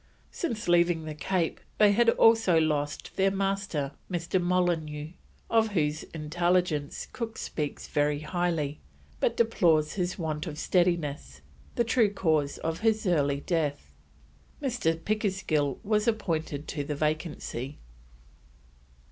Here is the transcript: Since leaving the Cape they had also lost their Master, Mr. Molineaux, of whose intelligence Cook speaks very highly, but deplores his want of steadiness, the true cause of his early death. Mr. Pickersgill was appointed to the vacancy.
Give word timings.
Since 0.31 0.67
leaving 0.67 1.05
the 1.05 1.13
Cape 1.13 1.59
they 1.77 1.91
had 1.91 2.09
also 2.09 2.59
lost 2.59 3.17
their 3.17 3.29
Master, 3.29 3.91
Mr. 4.09 4.41
Molineaux, 4.41 5.11
of 5.47 5.67
whose 5.73 6.01
intelligence 6.05 7.07
Cook 7.13 7.37
speaks 7.37 7.87
very 7.87 8.21
highly, 8.21 8.79
but 9.19 9.37
deplores 9.37 9.93
his 9.93 10.17
want 10.17 10.47
of 10.47 10.57
steadiness, 10.57 11.41
the 11.75 11.83
true 11.83 12.09
cause 12.11 12.57
of 12.57 12.79
his 12.79 13.05
early 13.05 13.41
death. 13.41 13.93
Mr. 14.59 14.97
Pickersgill 15.05 15.79
was 15.83 16.07
appointed 16.07 16.67
to 16.69 16.83
the 16.83 16.95
vacancy. 16.95 17.77